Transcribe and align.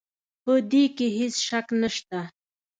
په 0.43 0.53
دې 0.71 0.83
کې 0.95 1.07
هيڅ 1.17 1.35
شک 1.47 1.67
نشته 1.81 2.19